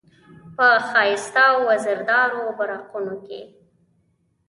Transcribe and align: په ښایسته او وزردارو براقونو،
په 0.55 0.67
ښایسته 0.89 1.41
او 1.51 1.57
وزردارو 1.69 2.43
براقونو، 2.57 3.15